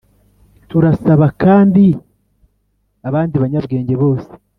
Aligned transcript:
turasaba 0.69 1.25
kandi 1.43 1.85
abandi 3.07 3.35
banyabwenge 3.43 3.95
bose 4.03 4.29